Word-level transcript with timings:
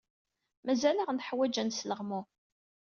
Mazal-aɣ 0.65 1.09
neḥwaj 1.11 1.55
ad 1.61 1.65
nesleɣmu. 1.67 2.21